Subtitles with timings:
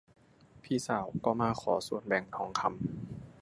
[0.63, 2.71] พี่สาวก็มาขอส่วนแบ่งทองคำ